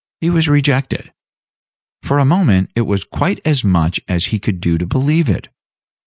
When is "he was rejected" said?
0.19-1.13